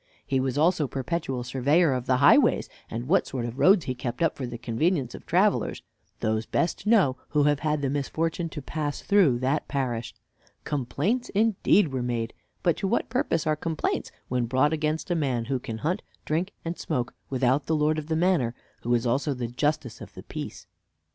[0.25, 4.23] He was also perpetual surveyor of the highways, and what sort of roads he kept
[4.23, 5.83] up for the convenience of travelers,
[6.21, 10.15] those best knew who have had the misfortune to pass through that parish.
[10.63, 12.33] Complaints indeed were made,
[12.63, 16.51] but to what purpose are complaints, when brought against a man who can hunt, drink,
[16.65, 20.65] and smoke, without the lord of the manor, who is also the justice of peace?